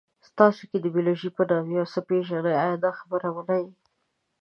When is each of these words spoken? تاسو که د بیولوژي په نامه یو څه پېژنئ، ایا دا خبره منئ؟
تاسو 0.39 0.61
که 0.69 0.77
د 0.79 0.85
بیولوژي 0.93 1.29
په 1.37 1.41
نامه 1.49 1.73
یو 1.77 1.85
څه 1.93 1.99
پېژنئ، 2.07 2.53
ایا 2.63 2.75
دا 2.83 2.91
خبره 2.99 3.27
منئ؟ 3.35 3.65